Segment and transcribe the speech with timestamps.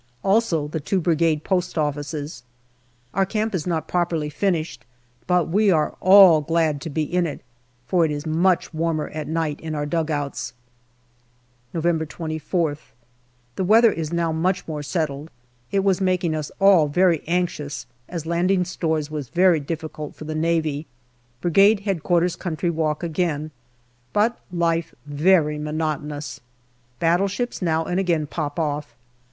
[0.23, 2.41] Also the two Brigade post offices.
[3.13, 4.83] Our camp is not properly finished,
[5.27, 7.41] but we are all glad to be in it,
[7.85, 10.53] for it is much warmer at night in our dugouts.
[11.71, 12.79] November 24<th.
[13.57, 15.29] The weather is now much more settled.
[15.71, 20.33] It was making us all very anxious, as landing stores was very difficult for the
[20.33, 20.87] Navy.
[21.41, 22.29] Brigade H.Q.
[22.39, 23.51] country walk again.
[24.13, 26.39] But life very monotonous.
[26.99, 28.95] Battleships now ancj again pop off.